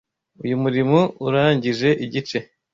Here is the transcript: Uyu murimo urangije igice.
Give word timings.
Uyu 0.43 0.55
murimo 0.63 0.99
urangije 1.25 1.89
igice. 2.05 2.37